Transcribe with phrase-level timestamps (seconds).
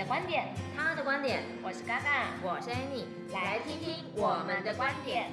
[0.00, 3.04] 的观点，他的观点，我是嘎嘎，我是 Annie，
[3.34, 5.26] 来听听我们的观点。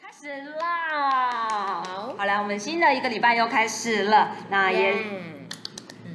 [0.00, 1.84] 开始啦！
[1.84, 4.94] 好，好了，我们新的一个礼拜又开始了，那也。
[4.94, 5.35] Yeah.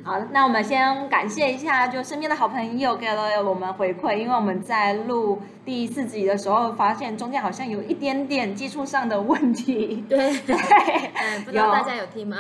[0.04, 10.04] 好，那我们先感谢一下，就身边的好朋友给了我们回馈，因为我们在录第四集的时候，发现中间好像有一点点技术上的问题。
[10.10, 12.38] 对对，嗯，不知道大家有听吗？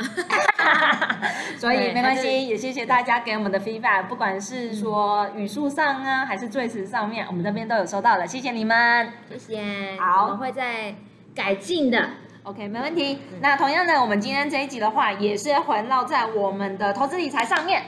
[1.59, 9.97] 所以没关系，也谢谢大家给我们的 feedback，不管是说语速上啊，还是最词上面，我们这边都有收到了，谢谢你们，谢谢。
[9.99, 10.95] 好，我们会在
[11.35, 12.09] 改进的。
[12.43, 13.19] OK，没问题。
[13.39, 17.83] 那同样的，我们今天这一集的话，也是环绕在我们的投资理财上面。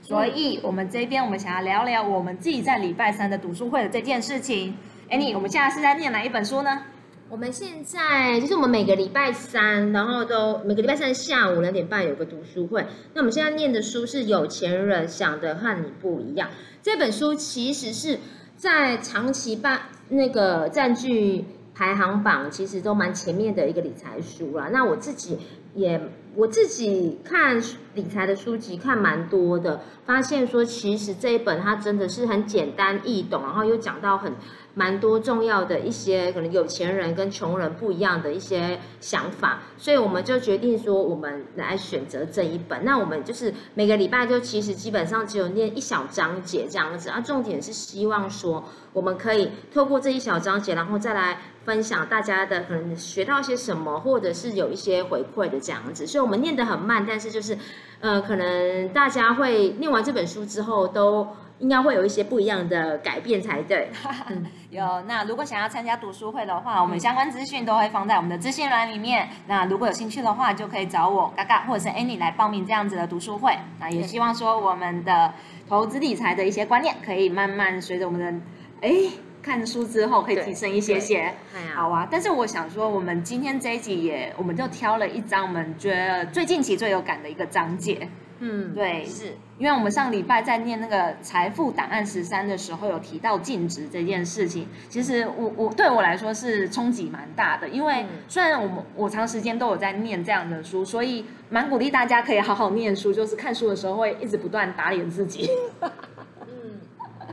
[0.00, 4.74] 所以，我们这边我们想要聊聊我们自己在礼拜三的读书会的这件事情。
[5.10, 6.84] Annie，我们现在是在念哪一本书呢？
[7.28, 12.86] 我们现在就是我们每个礼拜三，然后都每个礼拜三下午两点半有个读书会。
[13.12, 16.48] 那我们现在念的书是《有钱人想的和你不一样》。
[16.82, 18.18] 这本书其实是
[18.56, 21.44] 在长期办那个占据。
[21.78, 24.68] 排行榜其实都蛮前面的一个理财书啦。
[24.72, 25.38] 那我自己
[25.74, 26.00] 也
[26.34, 27.62] 我自己看
[27.94, 34.32] 理财的书籍看蛮多的，发现说其实这一本它真的是很简单易懂，然后又讲到很。
[34.74, 42.84] 蛮多重要的一些可能有钱人跟穷人不一样的一些想法，所以我们就决定说，我们来选择这一本。
[42.84, 48.62] 那我们就是每个礼拜就其实基本上只有念一小章节这样子啊，重点是希望说
[48.92, 56.06] 我们可以透过这一小章节，然后再来分享大家的可能学到些什么，或者是有一些回馈的这样子。
[56.06, 57.58] 所以我们念得很慢，但是就是
[58.00, 61.28] 呃，可能大家会念完这本书之后都。
[61.60, 63.90] 应该会有一些不一样的改变才对。
[64.70, 69.28] 有，那如果想要参加读书会的话，我们相关资讯都会放在我们的资讯栏里面。
[69.48, 73.58] 那如果有兴趣的话，就可以找我嘎嘎或者是 Annie 来报名这样子的读书会。
[73.80, 75.32] 那也希望说我们的
[75.68, 78.40] 投资理财的一些观念，可以慢慢随着我们的
[78.88, 78.94] 哎
[79.42, 81.32] 看书之后，可以提升一些些。
[81.74, 88.08] 好啊，但是我想说，我们今天这一集也，我们就挑了一章我们觉得最近期最有感的一个章节。
[88.40, 94.68] 嗯，对，是因为我们上礼拜在念那个财富档案十三的时候，有提到净值这件事情。
[94.88, 105.50] 其实我我对我来说是冲击蛮大的，因为虽然我们我长时间都有在念这样的书，所以蛮鼓励大家可以好好念书，就是看书的时候会一直不断打脸自己。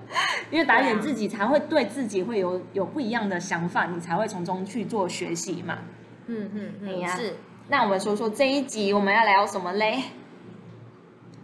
[0.10, 0.16] 嗯，
[0.52, 5.80] 因为打演自己才会对自己会有有不一样的想法，你才会从中去做学习嘛。
[6.28, 7.36] 嗯嗯嗯，是。
[7.68, 10.04] 那我们说说这一集我们要聊什么嘞？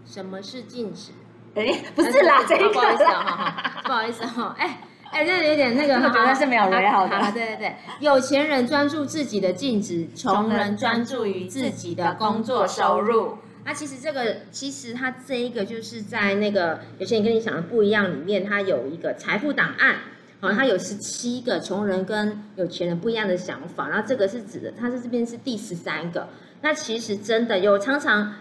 [0.05, 1.11] 什么是禁止？
[1.55, 4.79] 哎，不是啦， 这个不好意思哈，不好意思 哈，哎
[5.11, 7.19] 哎，这有点那个，我觉得是没有人好的。
[7.33, 13.37] 对对对，有钱人专注自己的净值，穷人专注于自己的工作收入。
[13.63, 19.97] 那其实这个，其实它这一个就是在那个有些人跟你想的不一样里面，它有一个财富档案，
[20.39, 23.89] 好，它有十七个穷人跟有钱人不一样的想法。
[23.89, 26.27] 然后这个是指的，它是这边是第十三个。
[26.61, 28.35] 那其实真的有常常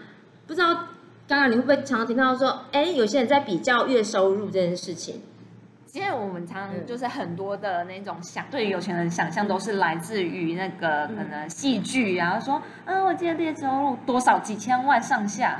[0.47, 0.87] 不知道。
[1.27, 5.21] 刚刚你会不会常常听到说，哎，有些人在比较月收入这件事情？
[5.91, 15.59] 其实我们常常就是很多的那种想，对于有钱人想象都是来自于那个可能戏剧啊，说，啊，我今天月收入多少几千万上下。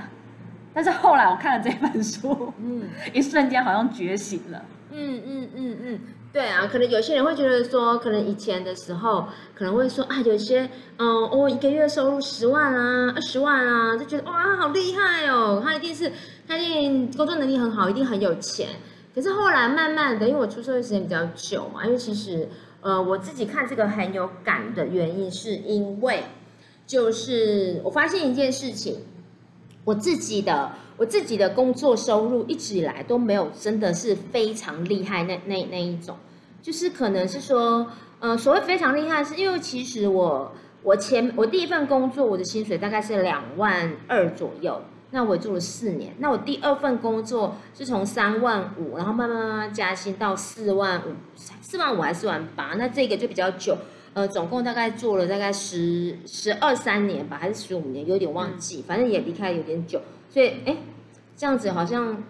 [0.73, 4.63] 但是后来我看了这本书，嗯，一瞬间好像觉醒了。
[4.91, 5.99] 嗯嗯嗯嗯。
[6.31, 10.61] 对啊，可能有些人会觉得说，可能以前的时候可能会说啊，有些
[10.97, 16.09] 嗯，我、哦、一个月收入十万啊，二十万啊，就觉得哇，好厉害哦，他一定是
[16.47, 18.69] 他一定工作能力很好，一定很有钱。
[19.13, 22.47] 可是后来慢慢的，因为我出社会时间比较久嘛，因为其实
[22.81, 26.23] 呃，我自己看这个很有感的原因，是因为
[26.85, 28.99] 就是我发现一件事情，
[29.85, 30.71] 我自己的。
[30.97, 36.15] 我自己的工作收入一直以来都没有真的是非常厉害那那那一种，
[36.61, 37.87] 就是可能是说，
[38.19, 40.51] 呃，所谓非常厉害，是因为其实我
[40.83, 44.79] 我前我第一份工作我的薪水大概是两万二左右，
[45.11, 53.77] 那我也做了四年，那我第二份工作是从三万五，然后慢慢慢慢加薪到四万五，四万五还是四万八，那这个就比较久，
[54.13, 60.01] 呃，总共大概做了大概十十二三年吧，还是十五年，有点忘记，反正也离开有点久。
[60.29, 60.77] 所以，哎，
[61.35, 62.23] 这样子好像，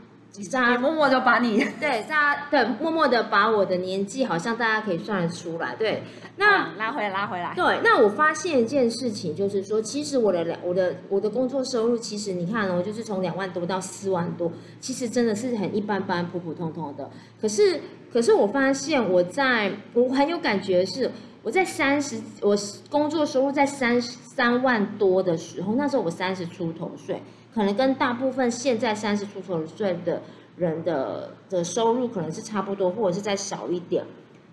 [0.51, 5.75] 大家默默的把你 对，大家对，默默的把我的年纪好像大家可以算得出来。
[5.75, 6.03] 对，
[6.37, 7.53] 那、啊、拉回来，拉回来。
[7.53, 17.09] 对，那我发现一件事情，就是说，其实我的两，我的我的工作收入，其实你看哦，就是从两万多到四万多，其实真的是很一般般、普普通通的。
[17.41, 17.81] 可是，
[18.11, 21.11] 可是我发现我在，我很有感觉是。
[21.43, 22.55] 我在三十，我
[22.91, 27.19] 工作收入在三三万多的时候，那时候我三十出头岁，
[27.53, 30.21] 可能跟大部分现在三十出头岁的
[30.57, 34.05] 人的的收入可能是差不多，或者是再少一点。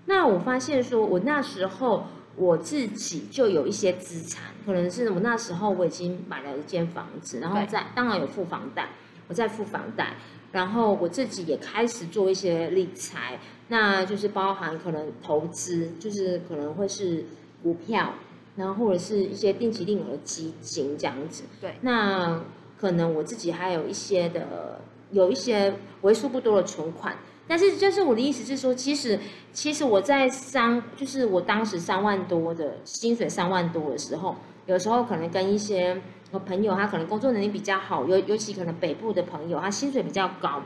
[0.06, 2.06] 那我发现说，我那时候
[2.36, 8.88] 我自己就有一些资产，可能是我那时候我已经买了一间房子，然后在当然有付房贷，
[9.28, 10.14] 我在付房贷，
[10.52, 17.26] 然后我自己也开始做一些理财，那就是包含可能投资，就是可能会是
[17.62, 18.14] 股票，
[18.56, 21.44] 然后或者是一些定期定额基金这样子。
[21.60, 22.40] 对，那
[22.80, 24.80] 可能我自己还有一些的，
[25.10, 27.16] 有一些为数不多的存款。
[27.50, 29.19] 但是，就是我的意思是说，其实，
[29.54, 34.36] 其实我在三，就是我当时三万多的薪水，三万多的时候，
[34.66, 35.98] 有时候可能跟一些
[36.44, 40.60] 朋友，他可能工作能力比较好，尤尤其可能北部的朋友，他薪水比较高，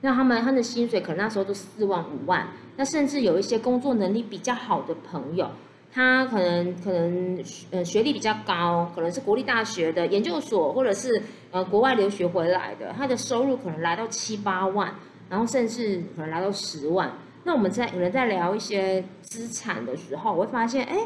[0.00, 5.52] 那他们他的薪水可能那时候都四万五万，那甚至有一些工作能力比较好的朋友，
[5.94, 7.38] 他可能可能
[7.70, 14.92] 呃学历比较高，可能是国立大学的研究所，或者是呃国外留学回来的，他的收入可能来到七八万。
[15.30, 17.10] 然后甚至可能来到十万，
[17.44, 20.98] 那我们在有人在聊一些资产的时候，我会发现，哎，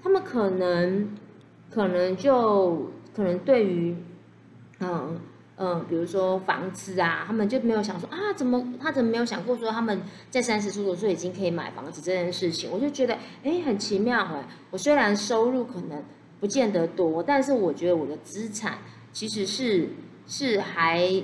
[0.00, 1.10] 他们可能
[1.68, 3.96] 可能就可能对于，
[4.78, 5.18] 嗯
[5.58, 12.70] 嗯，比如说房子啊，他们就没有想说啊，怎么他怎么没有想过说他们在三十出头岁已经可以买房子这件事情？
[12.70, 14.46] 我就觉得，哎，很奇妙哎。
[14.70, 16.02] 我虽然收入可能
[16.40, 18.78] 不见得多，但是我觉得我的资产
[19.12, 19.90] 其实是
[20.26, 21.22] 是还。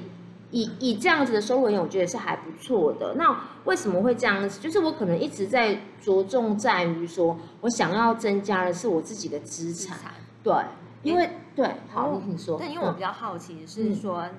[0.54, 3.14] 以以这样子的收入我觉得是还不错的。
[3.14, 4.60] 那为什么会这样子？
[4.60, 9.96] 就是我可能一直在着重在于说，我想要增加的是我自己的资产。
[10.42, 10.54] 对，
[11.02, 12.56] 因为对，好，你请说。
[12.60, 14.34] 但因为我比较好奇是说，嗯、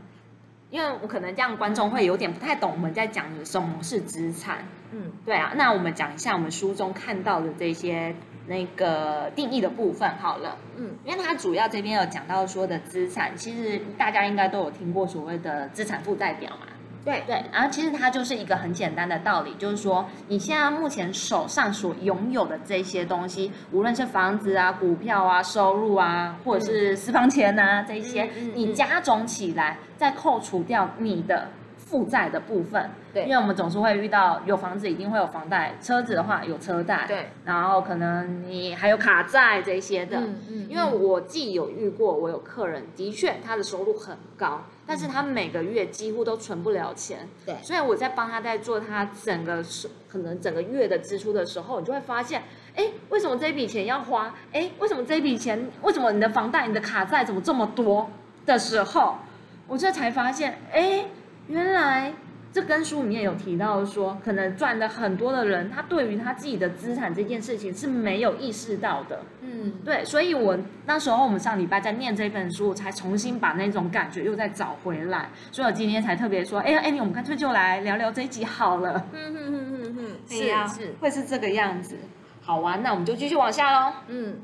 [0.69, 4.65] 因为我可能这样观众会有点不太懂我们在讲的什么是资产。
[4.91, 5.53] 嗯，对啊。
[5.55, 8.15] 那我们讲一下我们书中看到的这些。
[8.45, 16.67] 那个定义的部分好了，嗯，因为它主要这边有讲到说的资产，其实大家应该都有听过所谓的资产负债表嘛，
[17.03, 17.23] 对。
[17.25, 31.49] 对，然后其实它就是一个很简单的道理，就是说你现在目前手上所拥有的这些东西，无论是房子啊、股票啊、收入啊，或者是私房钱啊这些，你加总起来，再扣除掉你的。
[31.85, 49.63] 负债的部分，对，因为我们总是会遇到有房子一定会有房贷，车子的话有车贷，对，然后可能你还有卡债这些的，嗯嗯，因为我既有遇过，我有客人的确他的收入很高，但是他每个月几乎都存不了钱，对，所以我在帮他在做他整个
[50.07, 52.43] 可能整个月的支出的时候，你就会发现，
[52.75, 54.33] 哎，为什么这笔钱要花？
[54.51, 55.69] 哎，为什么这笔钱？
[55.81, 58.09] 为什么你的房贷、你的卡债怎么这么多
[58.45, 59.15] 的时候，
[59.67, 61.05] 我这才发现，哎。
[61.45, 62.13] 原来
[62.53, 69.21] 这跟书里面有提到说，可能赚的很多的人，他对于他自己的资产这件事情是没有意识到的。
[69.41, 70.55] 嗯，对，所以我
[70.85, 75.29] 那时候我们上礼拜在念这本书，我才重新把那种感觉又再找回来。
[75.51, 79.03] 所以我今天才特别说，哎呀，哎，你我们干脆就来聊聊这一集好了。
[79.11, 81.97] 嗯哼哼哼哼，是啊，是会是这个样子。
[82.39, 83.93] 好啊，那我们就继续往下喽。
[84.09, 84.35] 嗯，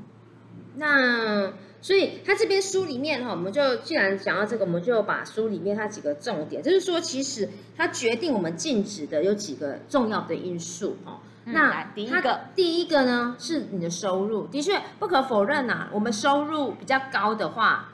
[0.77, 1.53] 那。
[1.81, 7.47] 所以他这边书里面哈，我们就既然讲到这个，我们就把书里面它几个重点，就是说，其实
[7.77, 11.21] 它决定我们净值的有几个重要的因素哈。
[11.45, 17.93] 嗯、那第一个，第一个呢是你的收入，的确不可否认呐、啊，我们收入比较高的话，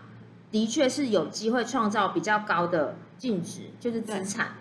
[0.52, 4.56] 的确是有机会创造比较高的净值，就是资产。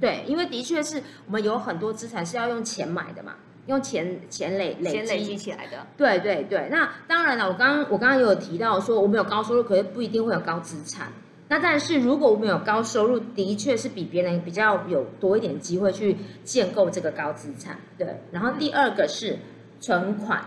[0.00, 3.34] 对，对，因为的确是我们有很多资产是要用钱买的嘛。
[3.66, 6.68] 用钱钱累累积累积起来的，对对对。
[6.70, 11.08] 那当然了，我刚刚我刚刚有提到说，我们有高收入，可是不一定会有高资产。
[11.48, 17.76] 那但是如果我们有高收入，的确是比别人比较有多一点机会去建构这个高资产。
[17.98, 18.20] 对。
[18.30, 19.36] 然后第二个是
[19.80, 20.44] 存款，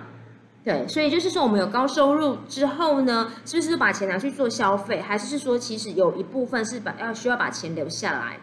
[0.63, 0.87] 对。
[0.87, 8.37] 所以就是说，我们有高收入之后呢，是不是把钱拿去做消费，还是是说，其实有一部分是把要需要把钱留下来？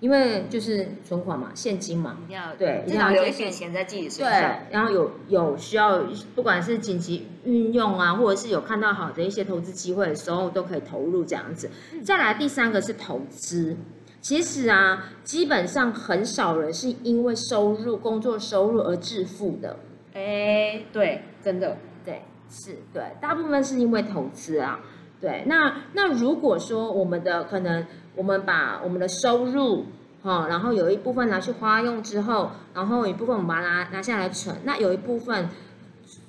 [0.00, 4.32] 因为就是存款嘛，现金嘛，要对，至少留一些钱在自己身上。
[4.32, 6.02] 对，然后有有需要，
[6.34, 11.70] 不管是紧急运用啊，或者是有看到好的一些投资机会的时候，都可以投入这样子。
[12.02, 13.76] 再来第三个是投资，
[14.22, 19.80] 其实啊，基本上很少人是因为收入、工作收入而致富的。
[20.14, 21.76] 哎，对，真的，
[22.06, 24.80] 对，是对，大部分是因为投资啊。
[25.20, 27.86] 对，那那如果说我们的可能。
[28.16, 29.86] 我们把我们的收入，
[30.22, 34.56] 哈，然后有一部分拿去花用之后，然后一部分我们把它拿拿下来存。
[34.64, 35.48] 那有一部分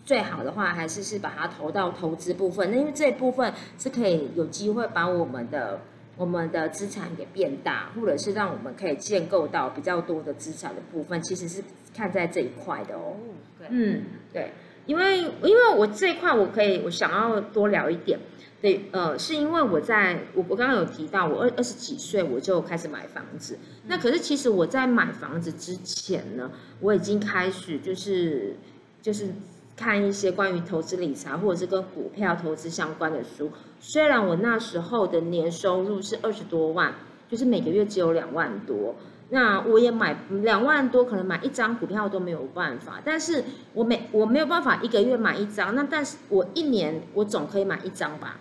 [0.06, 2.72] 最好的话，还是是把它投到投资部分。
[2.72, 5.80] 那因为这一部分是可以有机会把我们的
[6.18, 11.64] 我们的资产给变大，或者是让我们可以建构到比较多的资产的部分，其实是
[11.96, 13.16] 看在这一块的哦。
[13.58, 14.52] 对，嗯，对。
[14.86, 18.20] 因为因为我这一块我可以我想要多聊一点。
[18.62, 23.58] 对，呃，是因为我在我我刚刚有提到，我二二十几岁我就开始买房子。
[23.60, 28.56] 嗯、那可是其实我在买房子之前呢，我已经开始就是
[29.02, 29.30] 就是
[29.76, 33.52] 看一些关于投资理财或者是跟股票投资相关的书。
[33.80, 36.94] 虽然我那时候的年收入是二十多万，
[37.28, 38.94] 就是每个月只有两万多，
[39.34, 43.02] 那我也买两万多，可能买一张股票都没有办法。
[43.04, 48.38] 但是我没我没有办法一个月买一张，那但是我一年我总可以买一张吧。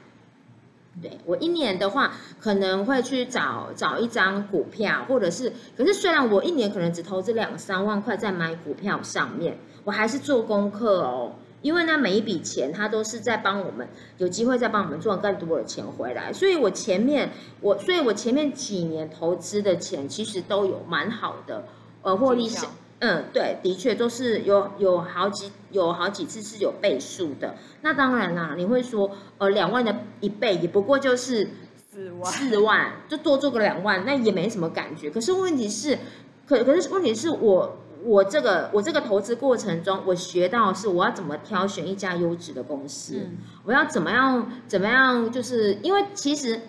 [1.00, 13.88] 对，我一年的话，可能会去找找一张股票，或者是，可是虽然我一年可能只投资两三万块在买股票上面，我还是做功课哦，因为呢，每一笔钱它都是在帮我们
[14.18, 21.64] 有机会再帮我们赚更多的钱回来，所以我前面我，所以我前面几年投资的钱其实都有蛮好的，
[22.02, 22.66] 呃，获利是。
[23.02, 27.54] 嗯，对，的确都是有有好几有好几次是有倍数的。
[27.80, 31.48] 那当然啦，你会说，呃，两万的一倍也不过就是
[31.90, 35.10] 四万，四万就多做个两万，那也没什么感觉。
[35.10, 35.98] 可是问题是，
[36.46, 46.60] 可可是问题是我我这个我这个投资过程中，我学到是我要怎么挑选一家优质的公司，嗯、我要怎么样怎么样，就是因为其实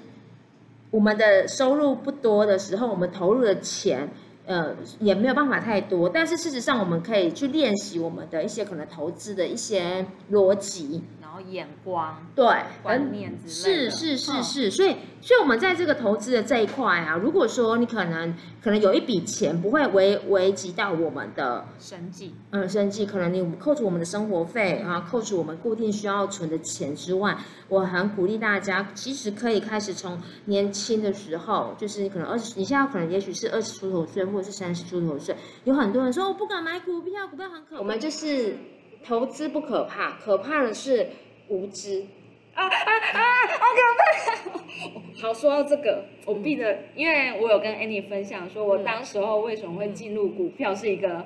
[0.90, 4.10] 我们的收入不多的时候，我们投入的钱。
[4.44, 11.04] 呃，也没有办法太多，但是事实上我们可以去练习我们的一些可能投资的一些逻辑。
[11.22, 12.46] 然后眼光，对，
[12.82, 27.38] 观念之类的，是是是是，所以所以我们在这个投资的这一块啊，如果说你可能可能有一笔钱不会危危及到我们的生计，嗯，生计可能你扣除我们的生活费啊，扣除我们固定需要存的钱之外，
[27.70, 38.56] 我很鼓励大家，其实可以开始从年轻的时候，就是可能二十，你现在可能也许是二十出头岁，或者是三十出头岁，有很多人说我不敢买股票，股票很可怕，我们就是。
[39.04, 41.08] 投资不可怕，可怕的是
[41.48, 42.06] 无知
[42.54, 43.22] 啊啊啊！
[43.60, 45.28] 好可怕！
[45.28, 51.26] 好，说到这个，我记得，因为我有跟 Annie 分享，说我当时候为什么会进入股票，是一个。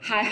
[0.00, 0.26] 还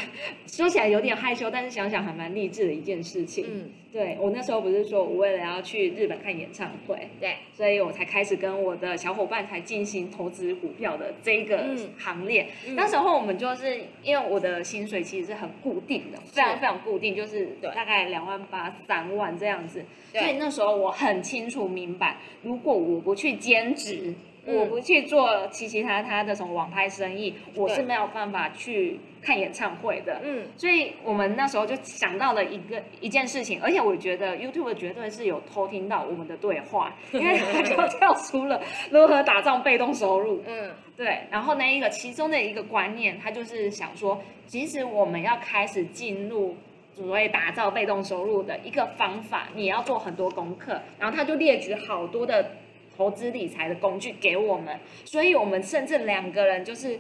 [0.46, 3.44] 说起来有点害羞，但是想想还蛮励志的一件事情。
[3.46, 12.46] 嗯，对，我那时候不是说我为了要去日本看演唱会，对，所以我才开始跟我的小伙伴才进行投资股票的这个行列。
[12.66, 19.84] 嗯，那时候我们就是因为我的薪水其实是很固定的，非常非常固定，就是大概两万八三万这样子。
[20.12, 24.14] 所以那时候我很清楚明白，如果我不去兼职。
[24.50, 30.20] 我不去做其其他他的什么网拍生意，我是没有办法去看演唱会的。
[30.22, 38.60] 嗯，所以我们那时候就想到了一个一件事情，而且我觉得 YouTube 绝对是有偷听到我们的对话， 因为他就跳出了
[38.90, 40.42] 如何打造被动收入。
[40.46, 41.20] 嗯，对。
[41.30, 46.56] 然后那一个其中的一个观念，他就是想说，即使我们要开始进入
[46.94, 50.80] 所谓打造被动收入的一个方法，你要做很多功课。
[50.98, 52.50] 然后他就列举好多的。
[52.96, 56.98] 投资理财的工具给我们，所以我们甚至两个人就是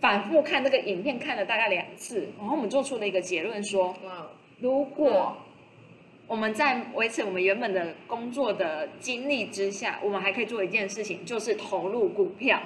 [0.00, 3.94] 反复看这个影片，看了大概两次，然后我们做出了一个结论说：
[4.60, 5.36] 如果
[6.26, 12.60] 我们在维持我们原本的工作的经历之下，我们还可以做一件事情，就是投入股票。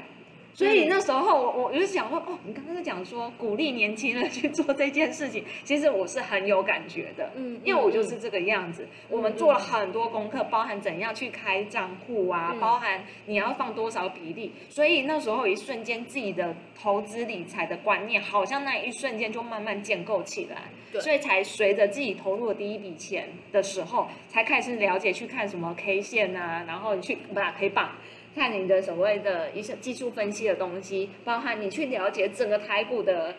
[0.54, 8.86] 所以那时候我我就想说，哦，你刚刚在讲说鼓励年轻人去做这件事情，其实我是很有感觉的，嗯，因为我就是这个样子。
[9.08, 14.52] 我们做了很多功课，包含怎样去开账户啊，包含你要放多少比例。
[14.68, 20.64] 所以那时候一瞬间，自己的投资理财的观念，好像那一瞬间就慢慢建构起来。
[20.92, 27.92] 对，所以才随着自己投入的第一笔钱的时候，才开始了解去看什么 K 线啊，然后你去把 K 棒。
[28.34, 33.34] 看你的所谓的一些技术分析的东西，包含你去了解整个台股的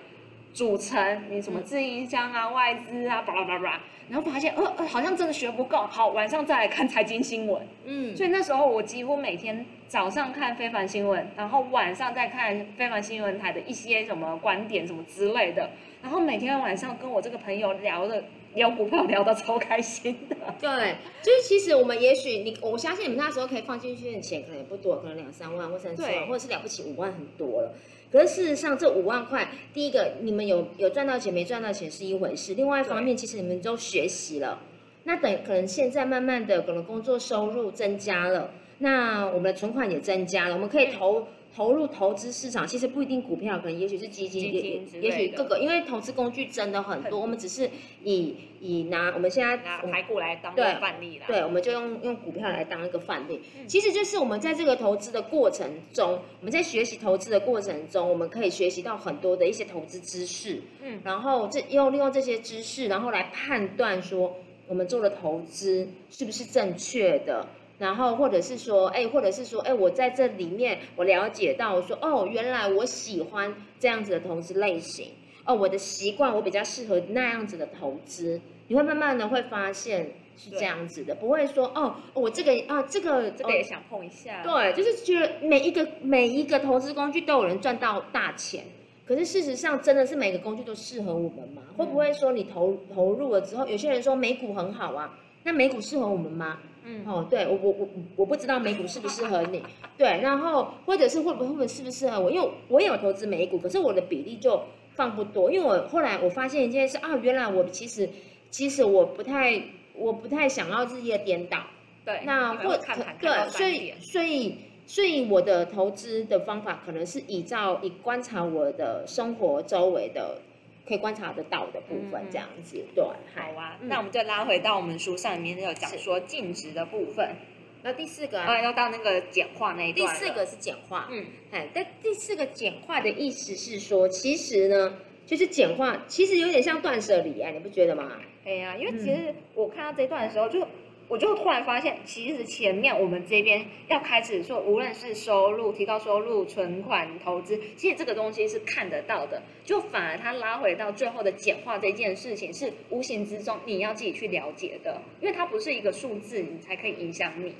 [0.53, 7.67] 组成，你什么自营商啊、外资啊，巴拉巴拉，然后发现，呃呃，好像真的学不够，好，晚上再来看财经新闻。
[7.85, 15.71] 嗯，所以那时候我几乎每天早上看非凡新闻，然后晚上再看非凡新闻台的一些什么观点什么之类的，
[16.01, 18.23] 然后每天晚上跟我这个朋友聊的。
[18.55, 27.73] 聊股票聊得超开心的， 对，就是其实我们也许你，我相信你们那时候可以放进去的钱可能也不多，可能两三万或三四万，或者是了不起五万很多了。
[28.11, 34.59] 可是事实上，这五万块，第一个你们有有赚到钱没赚到钱是一回事，另外一方面，其实你们都学习了。
[35.05, 41.27] 那等可能现在慢慢的可能工作收入增加了，那我们的存款也增加了，我们可以投。
[41.55, 47.19] 投入投资市场，其实不一定股票，可能也许是基金，基金也也许各个，因为投资工具真的很多。
[47.19, 47.69] 我们只是
[48.03, 53.39] 以以拿我们现在拿排骨来当个范例啦，对，我们就用用股票来当一个范例。
[53.67, 60.61] 其实就是我们在这个投资的过程中，我们在学习投资的过程中，我们可以学习到很多的一些投资知识。
[60.81, 64.35] 嗯，然后这用利用这些知识，然后来判断说
[64.67, 67.45] 我们做的投资是不是正确的。
[67.79, 75.07] 然后，或者是说，哎，或者是说，哎，我在这里面，我了解到，我说，哦，原来我喜欢这样子的投资类型，
[75.45, 78.39] 哦，我的习惯，我比较适合那样子的投资。
[78.67, 84.41] 你会慢慢的会发现是这样子的，不会说，哦，我这个啊，这个这个也想碰一下。
[84.43, 88.63] 对，就是觉得每一个每一个投资工具都有人赚到大钱，
[89.05, 91.61] 可是事实上，真的是每个工具都适合我们吗？
[91.75, 96.57] 会不会说你投投入了之后，有些人说美股很好啊，那美股适合我们吗？
[96.85, 99.63] 嗯，哦，对我我我我不知道美股适不适合你，
[99.97, 104.61] 对，然后或者是会不会适不适合我，因为我也有投资美股，可是我的比例就
[104.93, 108.09] 放不多，因为我后来我发现一件事啊，原来我其实
[108.49, 109.61] 其实我不太
[109.95, 111.57] 我不太想要日夜颠倒，
[112.03, 112.77] 对，那或
[113.21, 120.37] 对，所以所以所以我的投资的方法可能是依照以观察我的生活周围的。
[120.87, 123.77] 可以观察得到的部分，这样子，嗯、对，好啊。
[123.81, 127.35] 嗯、那我们就拉回到我们书上里面有讲说净值的部分。
[127.83, 130.07] 那第四个啊，要到那个简化那一段。
[130.13, 138.11] 第四个是简化，嗯，哎，但第四个简化的意思是说，其实呢，就是简化，其实有点像断舍离啊，你不觉得吗？
[138.45, 140.67] 哎呀，因为其实我看到这段的时候就。
[141.13, 149.39] 我就突然发现，其实前面我们这边要开始说，无论是收入、提高收入、存款、投资，其实这个东西是看得到的。
[149.63, 157.53] 就反而它拉回到最后的简化这件事情，是无形之中你要自己去了解的，因为它不是一个数字，你才可以影响你。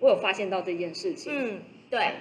[0.00, 1.30] 我有发现到这件事情。
[1.36, 2.12] 嗯，对，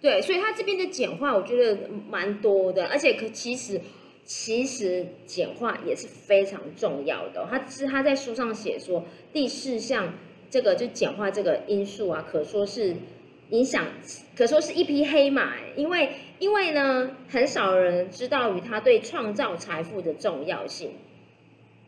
[0.00, 1.76] 对，所以它这边的简化，我觉得
[2.08, 3.80] 蛮多的，而且可其实。
[4.24, 7.46] 其实简化也是非常重要的。
[7.50, 9.04] 他是他在书上写说，
[9.34, 10.14] 第四项
[10.48, 12.96] 这个就简化这个因素啊，可说是
[13.50, 13.86] 影响，
[14.34, 15.52] 可说是一匹黑马。
[15.76, 20.92] 因为因为呢，很少人知道于他对创造财富的重要性。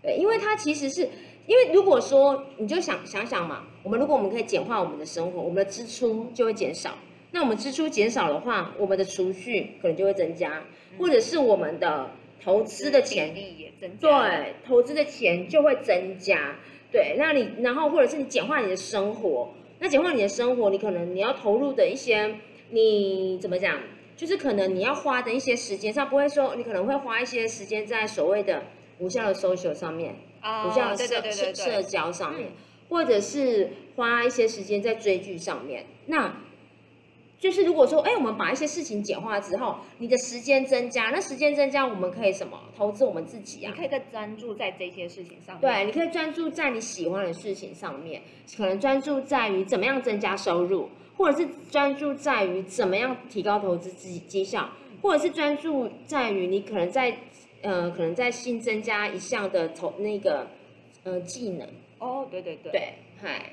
[0.03, 1.09] 对，因为他其实是
[1.47, 6.99] 因为如果说你就想想想嘛，我们如果我们可以简化我们的生活，我们的支出就会减少。
[7.31, 10.63] 那我们支出减少的话，我们的储蓄可能就会增加，
[10.99, 12.11] 或者是我们的。
[12.43, 16.57] 投资的钱也增加，对，投资的钱就会增加，
[16.93, 22.37] 对，那你然后或者是你简化你的生活，那简化你的生活，你可能你要投入的一些，
[22.71, 23.81] 你怎么讲，
[24.17, 28.63] 就是可能你要花的一些时间上，不会说你可能会花一些时间在所谓的
[28.99, 32.53] 无效的 social 上面，哦、无效的社社社交上面，嗯、
[32.89, 36.37] 或者是花一些时间在追剧上面，那。
[37.39, 42.59] 就是如果说，哎，我们把一些事情简化之后，你的时间增加，那时间增加，我们可以什么？
[42.75, 43.73] 投资我们自己啊。
[43.75, 45.61] 你可以更专注在这些事情上面。
[45.61, 48.23] 对，你可以专注在你喜欢的事情上面，
[48.57, 54.71] 可能专注在于怎么样增加收入，或者是专注在于怎么样提高投资绩绩效，
[55.03, 57.19] 或者是专注在于你可能在，
[57.61, 60.47] 呃，可能在新增加一项的投那个，
[61.05, 61.69] 呃，技能。
[61.99, 62.73] 哦，对对对。
[62.73, 63.53] 对，嗨。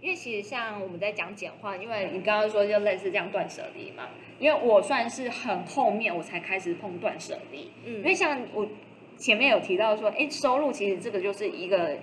[0.00, 4.08] 因为其实像我们在讲简化，因为你刚刚说就类似这样断舍离嘛。
[4.38, 8.64] 因为我算是很后面我才开始碰断舍离，嗯，因为像我
[9.16, 11.96] 前面有提到说，哎，收入其实这个就是一个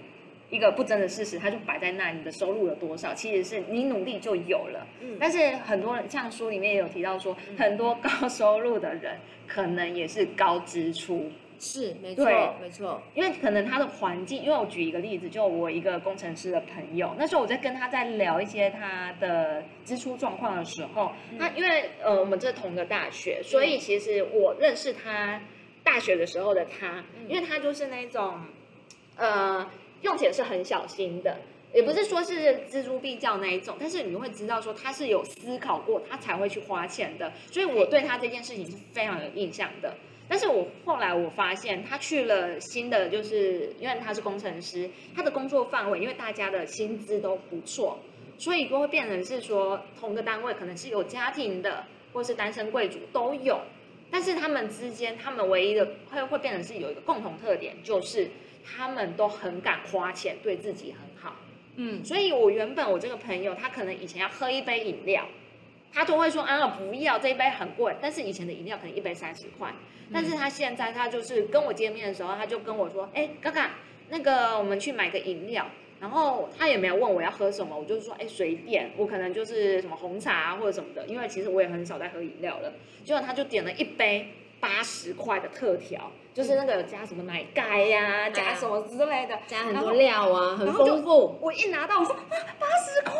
[0.49, 4.85] 一个不争的事实，它就摆在那，你的收入有多少，其实是你努力就有了。
[4.99, 11.31] 嗯，但是很多人像书里面也有提到说，很多高收入的人可能也是高支出。
[11.59, 12.25] 是，没错，
[12.61, 25.41] 没错，因为可能他的环境，因为我举一个例子，就我一个工程师的朋友，那时候我在跟他在聊一些他的支出状况的时候，他因为呃我们这同个大学，所以其实我认识他
[25.83, 28.39] 大学的时候的他，因为他就是那种
[29.15, 29.67] 呃
[30.01, 31.37] 用钱是很小心的，
[31.73, 39.95] 也不是说是锱铢必较那一种，但是你会知道说他是有思考过，他才会去花钱的，所以我对他这件事情是非常有印象的。
[40.27, 47.99] 但是我后来我发现，他去了新的，就是因为他是工程师，他的工作范围，因为大家的薪资都不错，
[48.37, 53.61] 所以就会变成是说，同个单位可能是有家庭的，或是单身贵族都有，
[54.09, 58.29] 但是他们之间，他们唯一的会会变成是有一个共同特点，就是
[58.65, 61.35] 他们都很敢花钱，对自己很好。
[61.75, 65.27] 嗯，所以我原本我这个朋友，他可能以前要喝一杯饮料。
[65.95, 69.73] 他都会说啊，不要这一杯很贵，但是以前的饮料可能一杯三十块，
[70.13, 73.71] 但是他现在他就是跟我见面的时候，他就跟我说，哎，嘎嘎，
[74.09, 75.65] 那个我们去买个饮料，
[76.01, 82.73] 然后他也没有问我要喝什么，我就说哎随便，我可能就是什么红茶啊或者什么的，因为其实我也很少在喝饮料了。
[83.05, 91.39] 结果他就点了一杯八十块的特调，就是那个加什么奶盖呀、啊，加什么之类的，加很多料啊，很丰富。
[91.41, 92.13] 我一拿到我说
[92.59, 93.15] 八十块，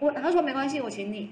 [0.00, 1.30] 我他说没关系，我请你。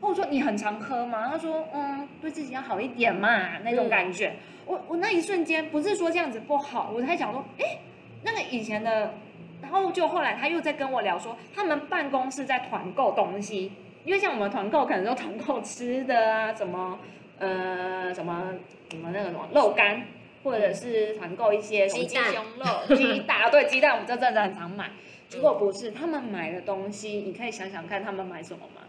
[0.00, 1.28] 嗯，我说你很常喝吗？
[1.30, 4.28] 他说嗯，对自己要好一点嘛，那种感觉。
[4.28, 4.34] 嗯、
[4.66, 7.78] 我我那一瞬间不是说这样子不好，我才想说哎，
[8.22, 9.14] 那个以前的。
[9.62, 13.70] 然后就后来他又在跟我聊说，他们办公室在团购东西，
[14.06, 16.98] 因为像我们团购可能都团购吃的啊，什么
[17.38, 18.54] 呃什么
[18.90, 20.02] 什么那个什么肉干，
[20.42, 24.88] 或者是团购一些鸡胸肉、鸡蛋，对鸡蛋我们这阵子很常买。
[25.28, 28.80] 结果不是，他们买的东西，你可以想想看，他们买什么吗？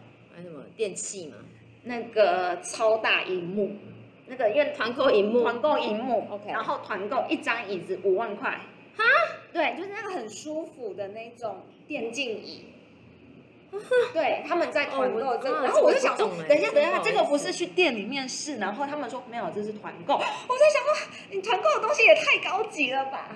[0.75, 1.37] 电器吗？
[1.83, 3.71] 那个超大荧幕，
[4.27, 8.51] 那个因为团购荧幕，团购荧幕，OK，然后团购一张椅子五万块。
[8.95, 9.03] 哈，
[9.53, 12.65] 对，就是那个很舒服的那种电竞椅。
[14.13, 20.15] 对，他们在团购这个，然后我就想说，等一下，等一下，这个不是去店里面试，然后他们说没有，这是团购。
[20.15, 23.33] 我在想说，你团购的东西也太高级了吧？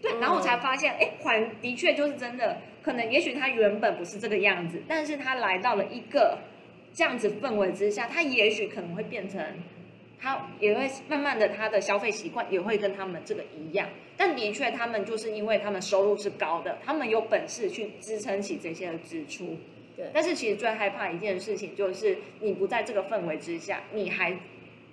[0.00, 6.38] 对，然后我才发现，哎，款的确就是真的，可能也许他原本不是这个样子，但是他来到了一个
[6.94, 9.44] 这样子氛围之下，他也许可能会变成。
[10.18, 19.56] 他也会慢慢的，他的消费习惯也会跟他们这个一样，但的确，他们就是因为他们收入是高的，他们有本事去支撑起这些的支出。
[19.94, 20.06] 对。
[20.14, 24.34] 但是其实最害怕一件事情就是你不在这个氛围之下，你还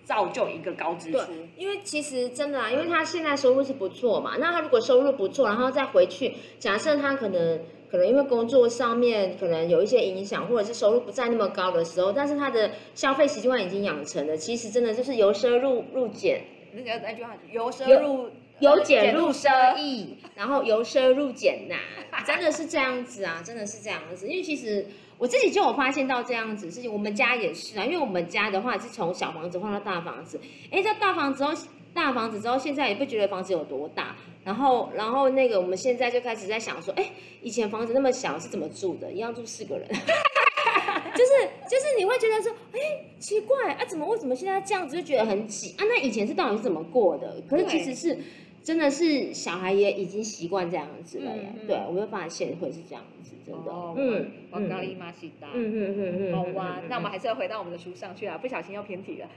[0.04, 1.32] 造就一个高支出。
[1.56, 7.62] 因为其实真的啊，因为他现在收入是不错嘛，那他如果收入不错，然后再回去，假设他可能。
[7.94, 21.78] 可能因为工作上面可能有一些影响，或者是收入不再那么高的时候，但是他的消费习惯已经养成了，其实真的就是由奢入入俭，那个那句话，由奢入由俭入奢易，然后由奢入俭难，
[22.26, 24.28] 真的是这样子啊，真的是这样子。
[24.28, 24.88] 因为其实
[25.20, 31.54] 我自己就有发现到这样子事情，我们家也是啊，因为我们家的话是从小房子换到大房子，哎，这大房子后
[31.94, 34.16] 大房子之后，现在也不觉得房子有多大。
[34.44, 37.10] 然后，然后那个我们现在就开始在想说，哎，
[37.42, 39.12] 以前房子那么小是怎么住的？
[39.12, 41.32] 一样住四个人， 就是
[41.70, 42.80] 就是你会觉得说，哎，
[43.20, 45.86] 奇怪啊，怎么为什么现在这样子就觉得很挤啊？
[45.88, 47.42] 那以前是到底是怎么过的？
[47.50, 48.18] 可是其实是。
[48.64, 53.72] 真的是小孩也已经习惯这样子了耶，对，我就发现会是这样子，真的。
[53.98, 55.50] 嗯，我咖喱玛西达。
[55.54, 56.34] 嗯嗯嗯嗯。
[56.34, 59.28] 好哇，那我们还是要回到我们的书上去啊，不小心又偏题了。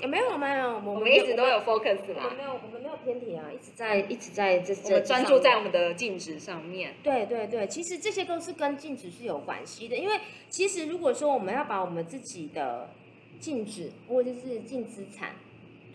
[0.00, 2.22] 也 没有没有，我们一直都有 focus 啦。
[2.22, 6.94] 我们没有，我们没有偏题啊，一直在一直在这这专注在我们的净值上面。
[7.02, 10.14] 对对对，其实这些都是跟净值是有关系的，因为
[10.50, 12.90] 其实如果说我们要把我们自己的
[13.40, 15.34] 净值或者是净资产。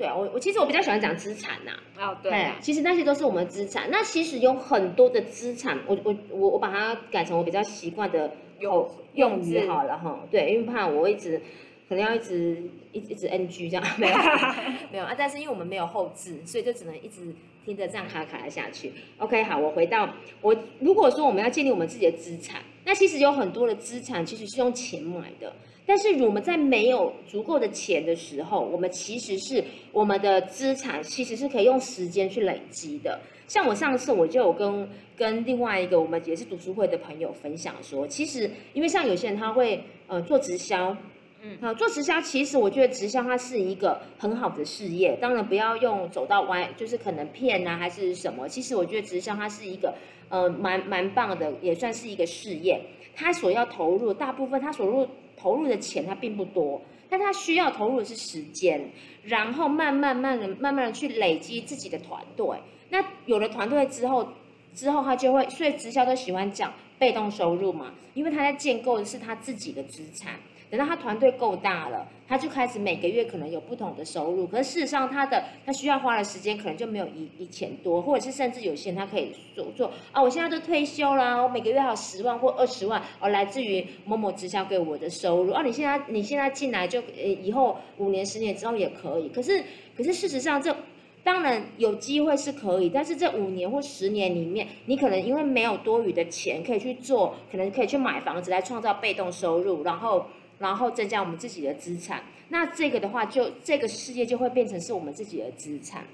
[0.01, 1.71] 对啊，我我其实我比较喜欢讲资产呐。
[1.99, 3.87] 哦，对啊，其实那些都是我们资产。
[3.91, 10.19] 那其实有很多的资产，我我我我把它改成我比较习惯的用用语好了哈。
[10.31, 11.39] 对，因为怕我一直
[11.87, 14.15] 可能要一直一一直 NG 这样，没有
[14.91, 15.13] 没有啊。
[15.15, 18.91] 但是因为我们没有后置，所以就只能一直听着这样卡卡的下去。
[19.19, 20.09] OK，好，我回到
[20.41, 25.53] 我如果说我们要建立我们自己的资产，那其实有很多的资产其实是用钱买的。
[25.85, 33.19] 但是我们在没有足够的钱的时候，我们其实是我们的资产其实是可以用时间去累积的。
[33.47, 40.95] 像我上次我就有跟跟另外一个我们也是读书会的朋友分享说，其实因为像有些人他会呃做直销，
[41.41, 48.47] 嗯，好做直销，其实我觉得直销它是一个很好的事业，当然不要用走到歪，就是可能骗啊还是什么。
[48.47, 49.95] 其实我觉得直销它是一个
[50.29, 52.79] 呃蛮蛮棒的，也算是一个事业。
[53.13, 55.05] 它所要投入大部分，它所入。
[55.41, 58.91] 投入的钱他并不多，但他需要投入的是时间，
[59.23, 62.45] 然后慢慢慢的、慢慢的去累积自己的团队。
[62.89, 64.27] 那有了团队之后，
[64.75, 70.39] 之后他就会，所以直销都喜欢讲被动收入嘛，因为他在建构的是他自己的资产。
[70.71, 74.47] 等到他团队够大了，他就开始每个月可能有不同的收入。
[74.47, 85.61] 可是事实上，他的他需要花的时间可能就没有以以前多，或者是甚至有些人他可以做做啊，我现在都退休了，我每个月还有十万或二十万，而来自于某某直销给我的收入啊。
[85.61, 89.27] 你现在你现在进来就呃以后五年十年之后也可以。
[89.27, 89.61] 可是
[89.97, 90.73] 可是事实上这
[91.21, 100.25] 当然有机会是可以，但是这五年或十年里面，你可能因为没有多余的钱可以去做，可能可以去买房子来创造被动收入，然后。
[100.61, 106.05] 然后增加我们自己的资产，那这个的话就这个世界就会变成是我们自己的资产。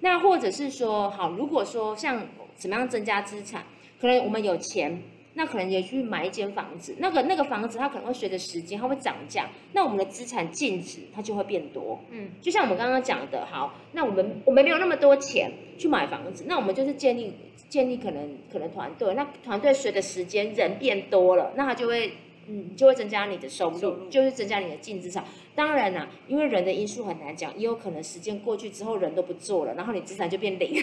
[0.00, 3.62] 那或者是说，好，如果说像怎么样增加资产，
[4.00, 5.02] 可能我们有钱，
[5.34, 12.00] 那可能也去买一间房子，那个那个房子它可能会随着时间它会涨价，那我们的资产净值它就会变多。
[12.10, 17.34] 嗯，就像我们刚刚讲的，好，那我们我们没有那么多钱去买房子，那我们就是建立
[17.68, 22.12] 建立可能可能团队，那团队随着时间人变多了，那它就会。
[22.48, 25.24] 嗯，就会增加你的收入，收入就是增加你的净资产。
[25.54, 30.82] 当然啦、啊，因为人的因素很难讲，也有可能时间过去之后人都不做了，然后你资产就变零。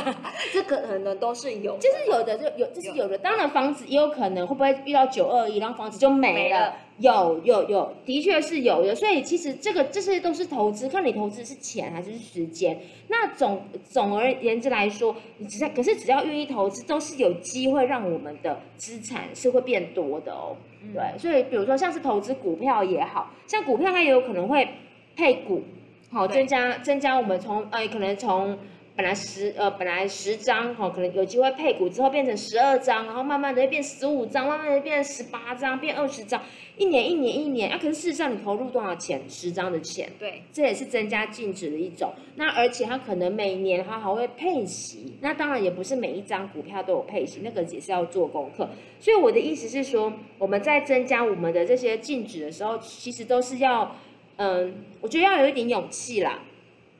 [0.52, 3.16] 这可能都是有，就是有的，就有，就是有的。
[3.18, 6.34] 当然房子也有可能会不会遇到九二一，然后房子就没了。
[6.34, 8.94] 没了有有有，的确是有的。
[8.94, 12.78] 所以其实这个这些都是投资，看你投资是钱还是时间。
[13.08, 20.56] 那总总而言之来说，你只要可是只要愿意投资，都是有机会让我们的资产是会变多的哦。
[20.82, 24.68] 嗯、对，所以比如说像是投资股票也好，像股票它也有可能会
[25.16, 25.62] 配股，
[26.10, 28.56] 好增加增加我们从呃可能从。
[28.96, 36.40] 本来十呃本来十张哈，可能有机会配股之后变成十二张，然后慢慢的变十五张，慢慢的变十八张，变二十张，
[36.76, 39.22] 一年一年一年啊，可是事实上你投入多少钱？
[39.28, 42.12] 十张的钱，对，这也是增加净值的一种。
[42.34, 48.68] 那而且它可能每年它还会配息，那当然也不是每一张股票都有配息，那个也是要做功课。
[48.98, 53.94] 所以我的意思是说，我们在增加我们的这些净值的时候，其实都是要，
[54.36, 56.40] 嗯，我觉得要有一点勇气啦。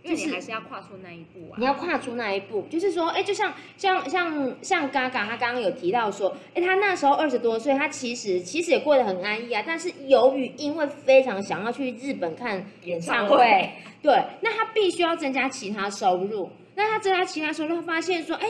[0.05, 1.57] 就是还是要跨出那一步啊！
[1.57, 9.65] 你要跨出那一步，就是说，哎，就像像像像嘎嘎，他刚刚有提到说，哎，他那时候二十多岁，他其实其实也过得很安逸啊。
[9.67, 13.71] 但是由于因为非常想要去日本看演唱会，会
[14.03, 16.51] 对，那他必须要增加其他收入。
[16.75, 18.49] 那他增加其他收入，他发现说，哎，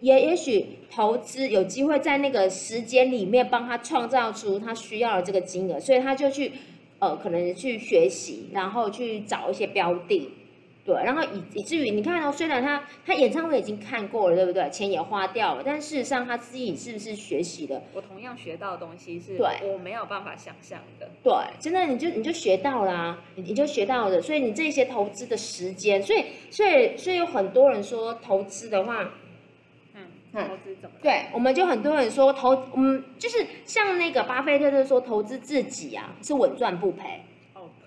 [0.00, 6.50] 也也许投资有机会在那个时间里面帮他创造出他需要的这个金额，所以他就去
[6.98, 10.28] 呃，可能去学习，然后去找一些标的。
[10.84, 14.68] 对，然后以以至于你看哦，虽然他他演唱会已经看过了，对不对？
[14.68, 17.82] 钱也花掉了，但事实上他自己是不是学习的？
[17.94, 21.08] 我同样学到的东西是，对，我没有办法想象的。
[21.22, 29.10] 对，真的你就你就学到啦，你你就学到了，所以你这些投资的时间，所以所以所以有很多人说投资的话，
[29.94, 30.96] 嗯，投资怎么？
[31.00, 37.22] 对，我们就很多人说投，嗯，就是像那个巴菲特就说投资自己啊是稳赚不赔。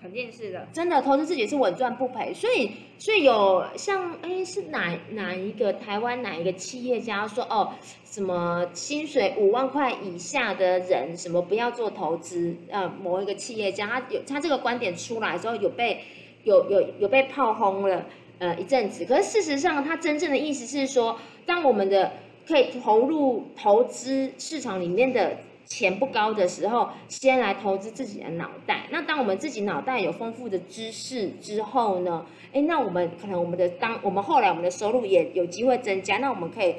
[0.00, 7.72] 肯定是的，真的投资自己是稳赚不赔，所以所以有像哎是哪哪一个台湾哪一个企业家说哦
[8.04, 16.00] 什么薪水五万块以下的人什么不要做投资，呃某一个企业家他有他这个观点出来之后有被
[16.44, 18.06] 有有有被炮轰了
[18.38, 22.12] 呃一阵子，可是事实上他真正的意思是说，当我们的
[22.46, 25.36] 可以投入投资市场里面的。
[25.68, 28.86] 钱不高的时候，先来投资自己的脑袋。
[28.90, 32.26] 那当我们自己脑袋有丰富的知识之后呢？
[32.52, 36.74] 诶，那我们可能我们的当我们后来我们的收入也有机会增加，那我们可以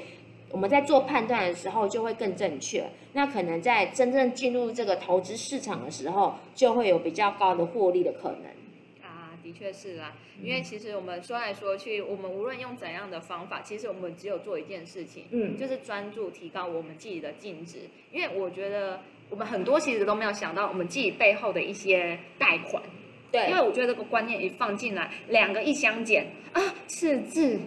[0.51, 2.89] 我们在做判断的时候就会更正确。
[3.13, 8.41] 那可能在真正进入这个投资市场的时候，就会有比较高的获利的可能。
[9.49, 17.79] 的确是啦，因为其实我们说来说去，我们无论用怎样的方法，其实我们只有做一件事情，嗯，就是专注提高我们自己的净值。
[18.11, 22.83] 因为我觉得我们很多其实都没有想到我们自己背后的一些贷款，
[23.31, 27.59] 对，因为我觉得这个观念一放进来，两个一相减啊，赤字。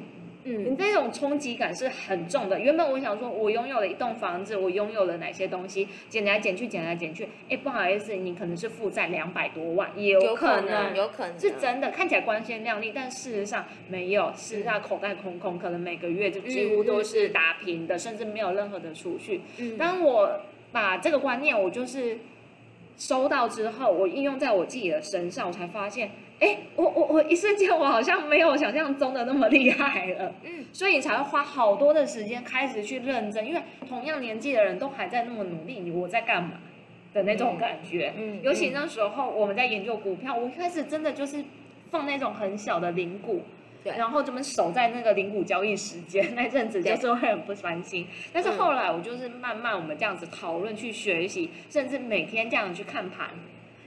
[0.44, 2.59] 嗯，你这种冲击感是很重的。
[2.59, 19.40] 原本我想说，我拥有了一栋房子，我拥有了哪些东西，减来减去，减来减去，哎，不好意思，你可能是负债两百多万，也有可能，有可能是真的，看起来光鲜亮丽，但事实上没有，事实上口袋空空，可能每个月就几乎都是打平的，甚至没有任何的储蓄。
[19.78, 20.40] 当我
[20.72, 22.18] 把这个观念，我就是
[22.96, 26.11] 收到之后，我应用在我自己的身上，我才发现。
[26.42, 36.55] 哎，我我我一瞬间，我好像没有想象中的那么厉害了，嗯，所以你才会花好多的时间开始去认真，因为同样年纪的人都还在那么努力，你我在干嘛
[37.14, 41.44] 的那种感觉，嗯，尤其那时候我们在研究股票，我一开始真的就是
[41.90, 43.42] 放那种很小的零股，
[43.85, 53.28] 对，然后怎么守在那个零股交易时间那阵子，就是会很不专心，但是后来我就是慢慢我们这样子讨论去学习，甚至每天这样去看盘，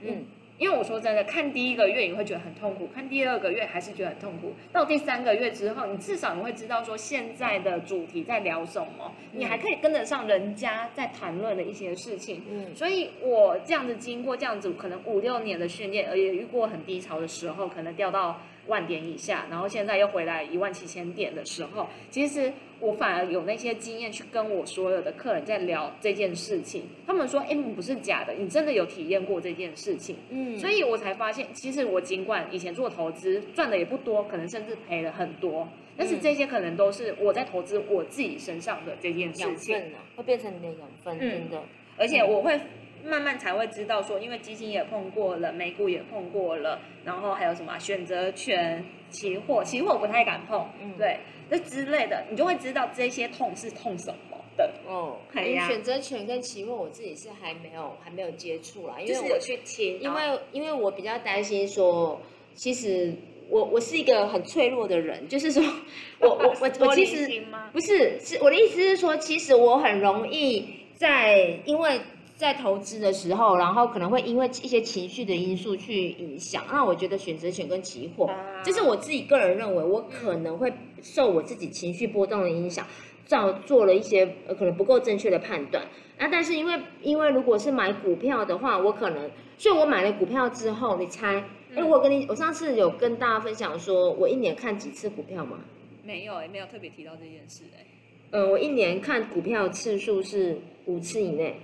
[0.02, 0.24] 嗯。
[0.58, 12.42] 因为我说真的，看第一个月你会觉得很痛苦，看第二个月还是觉得很痛苦，到第三个月之后，你至少你会知道说现在的主题在聊什么，你还可以跟得上人家在谈论的一些事情。
[12.50, 39.80] 嗯，所以我这样子经过这样子可能五六年的训练，而也遇过很低潮的时候，可能掉到万点以下，然后现在又回来一万七千点的时候，其实我反而有那些经验去跟我所有的客人在聊这件事情，他们说，哎，不是假的，你真的有体验过这件事情，嗯，所以我才发现，其实我尽管以前做投资赚的也不多，可能甚至赔了很多，但是这些可能都是我在投资我自己身上的这件事情，
[40.16, 41.62] 会变成你的养分，真的，
[41.96, 42.58] 而且我会。
[43.06, 54.70] 慢慢才会知道说，因为基金也碰过了，美股也碰过了，然后还有什么选择权、期货，期货不太敢碰，嗯、对，这之类的，你就会知道这些痛是痛什么的。
[54.86, 60.20] 哦，哎呀，选择权跟期货我自己是还没有还没有接触啦，因为我、去听，因为
[60.52, 62.20] 因为我比较担心说，
[62.54, 63.14] 其实
[63.48, 65.62] 我我是一个很脆弱的人，就是说
[66.18, 72.00] 我我我我其实不是是我的意思是说，其实我很容易在因为。
[72.36, 76.62] 在投资的时候，然后可能会因为一些情绪的因素去影响。
[76.70, 78.30] 那我觉得选择权跟期货，
[78.62, 80.70] 这是我自己个人认为，我可能会
[81.02, 82.86] 受我自己情绪波动的影响，
[83.24, 84.26] 造做了一些
[84.58, 85.82] 可能不够正确的判断。
[86.18, 91.42] 那但是因为因为如果是买股票的话，我可能，所以我买了股票之后，你猜？
[91.74, 95.58] 哎，我跟你，我上次有跟大家分享说我一年看几次股票吗？
[96.04, 97.86] 没有，也没有特别提到这件事哎。
[98.30, 101.58] 嗯，我一年看股票次数是五次以内。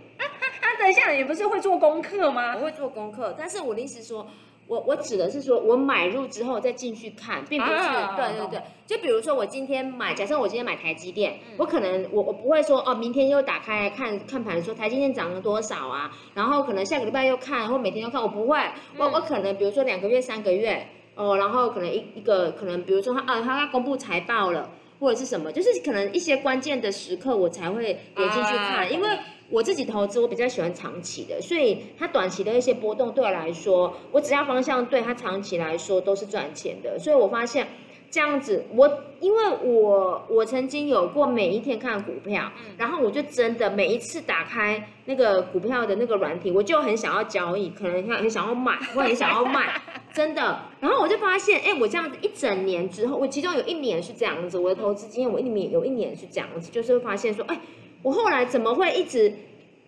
[0.79, 2.57] 等一下，你不是会做功课吗？
[2.57, 4.27] 我会做功课，但是我的意思说，
[4.66, 8.62] 我我指的是说，我买入之后再进去看，并不是，啊、对对对。
[8.87, 18.59] 就比如说，我今天买，假设我今天买台积电，嗯、我可能我我不会说哦，明天又打开看看盘，说台积电涨了多少啊，然后可能下个礼拜又看，或每天又看，我不会，
[18.96, 29.09] 我我可能比如说两个月、三个月哦，然后可能一一个可能比如说他啊，他要公布财报了，或者是什么，就是可能一些关键的时刻我才会点进去看，啊、因为。
[29.50, 36.98] 我自己投资，我比较喜欢长期的，所以它短期的一些波动对我来说，我只要方向对它长期来说都是赚钱的。
[36.98, 37.68] 所以我发现
[38.11, 49.81] 这样子，我因为我我曾经有过每一天看股票，然后我就真的每一次打开那个股票的那个软体，我就很想要交易，可能很想要买，或很想要卖，
[50.14, 50.61] 真的。
[50.81, 57.59] 然后我就发现，哎，我这样子一整年之后，我其中有一年是这样子，我的投资经验，我一年有一年是这样子，就是会发现说，哎。
[58.02, 59.32] 我后来怎么会一直？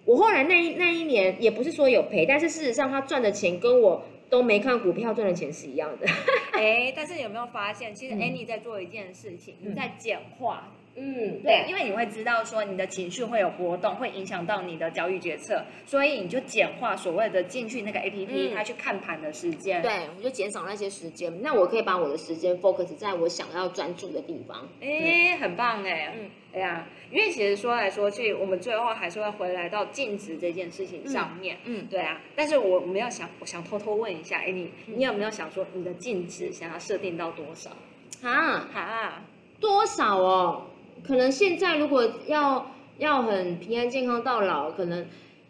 [0.05, 6.07] 我后来那一那一年也不是说有赔，但是事实上他赚的钱跟我都没看股票赚的钱是一样的。
[6.53, 10.69] 哎，但是有没有发现，其实 Annie 在做一件事情，嗯、你在简化。
[10.97, 19.83] 嗯，对，因为你会知道说你的情绪会有波动，会影响到你的交易决策，所以你就简化所谓的进去那个 APP，它去看盘的时间。
[19.83, 24.69] 对，我就减少那些时间，那我可以把我的时间 focus 在我想要专注的地方。
[24.81, 31.57] 哎，很棒哎，嗯，哎呀，因为其实说来说去，我们最后还是会回来到净值这件事情上面。
[31.65, 37.71] 嗯，对啊，但是我我们要想，我想偷偷问一下，哎，你你有没有想说你的净值想要设定到多少？
[38.23, 39.23] 啊啊，
[39.59, 40.67] 多少哦？
[41.07, 45.07] 可能现在如果要要很平安健康到老，可能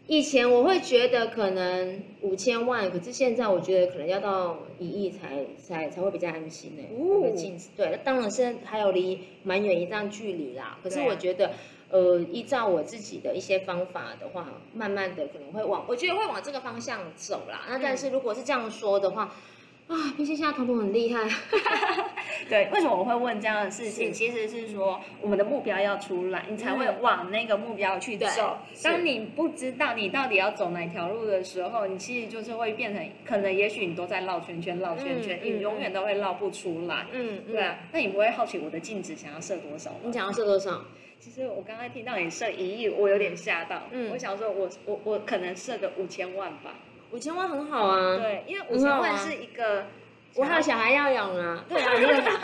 [0.06, 6.82] 以前我会觉得可能五千万，可是现在我觉得可能要到一亿才才才会比较安心呢。
[6.98, 7.32] 哦，
[7.76, 10.78] 对，当然是还有离蛮远一段距离啦。
[10.82, 11.52] 可是我觉得，
[11.90, 17.66] 呃，依照我自己的一些方法的话，慢慢的可能会往，我觉得会往这个方向走啦。
[17.68, 19.32] 那但是如果是这样说的话。
[19.86, 21.28] 啊，毕竟现在淘宝很厉害。
[22.48, 24.12] 对，为什么我会问这样的事情？
[24.12, 28.58] 其实是说，我们的目标要出来，你才会往那个目标去走。
[28.82, 37.06] 当你不知道你到底要走哪条路的时候，你其实就是会变成，可能也许你都在绕圈圈，绕圈圈，你永远都会绕不出来。
[37.12, 37.78] 嗯，对啊。
[37.92, 39.98] 那你不会好奇我的净值想要设多少吗？
[40.04, 40.82] 你想要设多少？
[41.20, 43.82] 其实我刚才听到你设一亿，我有点吓到。
[43.90, 46.74] 嗯，我想说我我我可能设个五千万吧。
[47.14, 49.84] 五千万很好啊，对，因为五千万是一个，
[50.34, 51.92] 我还有小孩要养啊，对啊，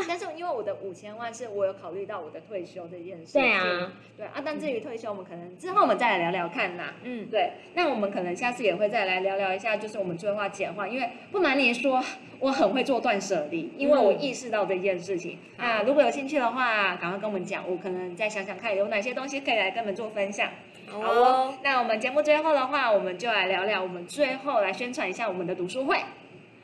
[0.06, 12.00] 但是因为我的五千万是我有考虑到我的退休这件事，对啊，对啊，但至于退休，我们可能之后我们再来聊聊看呐，嗯，对，那我们可能下次也会再来聊聊一下，就是我们最后简化，因为不瞒您说，
[12.38, 15.36] 我很会做断舍离，因为我意识到这件事情。
[15.56, 20.48] 啊，如果有兴趣的话，赶快跟我们讲，我可能再想想看有哪些东西可以来跟我们做分享。
[20.90, 25.98] 好哦，那我们节目最后的话，我们就来聊聊，我们最后来宣传一下我们的读书会。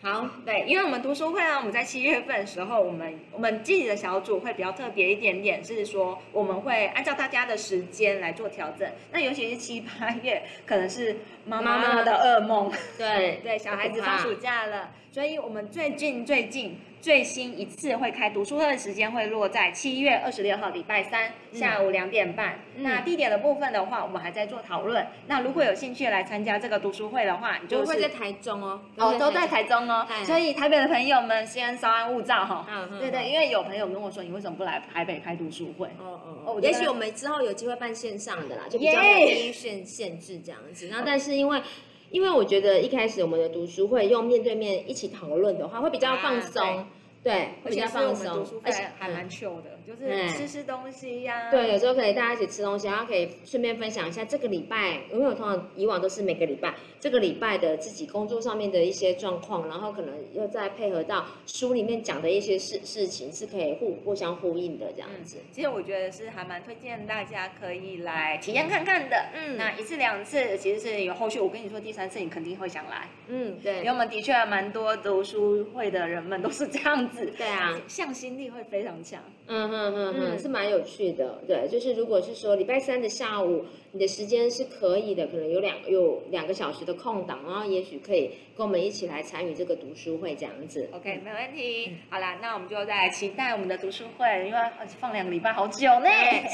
[0.03, 8.89] 好，对，因为我们读书会呢，我们在七月份的时候，我们我们自己的小组会比较特别一点点，是说我们会按照大家的时间来做调整。
[9.11, 12.71] 那尤其是七八月，可能是妈妈的噩梦。
[12.99, 14.91] 对 对，小孩子放暑假了。
[15.11, 22.59] 所以我们最近最近最新一次会开读书会的时间会落在七月二十六号礼拜三下午两点半。
[22.75, 25.07] 嗯、那地点的部分的话，我们还在做讨论。
[25.29, 30.07] 那如果有兴趣来参加这个读书会的话，你就会在台中哦，哦，都在台中哦。
[30.25, 32.67] 所以台北的朋友们先稍安勿躁哈。
[32.69, 32.99] 嗯嗯。
[32.99, 35.87] 对对，因为有朋友跟我说，你为什么不来台北开读书会？
[35.99, 36.61] 哦哦哦。
[36.61, 40.89] 也许我们之后有机会办线上的啦，就比较没有音限限制这样子。
[40.89, 41.63] 然后，但是因为。
[42.11, 46.87] 因为我觉得一开始我们的读书会用面对面一起讨论的话，会比较放松。
[47.27, 51.51] 对，会比较放松，而且还蛮 chill 的，就是吃吃东西呀。
[51.51, 65.39] 对，有时候可以大家一起吃东西，然后可以顺便分享一下这个礼拜，因为我通常以往都是每个礼拜，这个礼拜的自己工作上面的一些状况，然后可能又再配合到书里面讲的一些事事情，是可以互互相呼应的这样子。
[65.51, 69.17] 其实我觉得是还蛮推荐大家可以来体验看看的。
[69.35, 73.09] 嗯，那一次两次其实是有后续，我跟你说第三次你肯定会想来。
[73.27, 77.16] 嗯，对，因为我们的确还蛮多读书会的人们都是这样子。
[77.25, 79.23] 对啊，向心力会非常强。
[79.47, 81.41] 嗯哼哼哼，是蛮有趣的。
[81.47, 90.89] 对，就是如果是说礼拜三的下午，你的时间是可以的，可能有两有两个小时的空档，然后也许可以跟我们一起来参与这个读书会这样子。
[90.93, 91.87] OK，没有问题。
[91.91, 94.59] 嗯、好啦，那我们就再期待我们的读书会，因为
[94.99, 96.09] 放两个礼拜好久呢。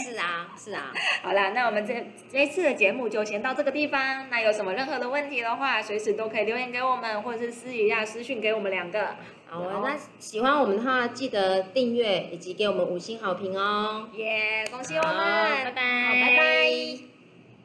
[0.04, 0.92] 是啊，是啊。
[1.24, 1.94] 好啦，那我们这
[2.30, 4.28] 这一次的节目就先到这个地方。
[4.30, 9.16] 那有什么任何的问题的话，随时都可以留言给我们，或者是私底下私讯给我们两个。
[9.52, 14.08] 好，那喜欢我们的话，记得订阅以及给我们五星好评哦。
[14.14, 17.11] 耶，恭喜我们，拜拜，拜拜。